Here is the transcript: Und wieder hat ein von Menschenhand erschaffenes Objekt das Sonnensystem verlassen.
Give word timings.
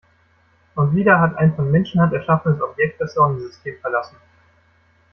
Und 0.73 0.95
wieder 0.95 1.19
hat 1.19 1.37
ein 1.37 1.53
von 1.55 1.69
Menschenhand 1.69 2.11
erschaffenes 2.11 2.59
Objekt 2.59 2.99
das 2.99 3.13
Sonnensystem 3.13 3.79
verlassen. 3.81 4.17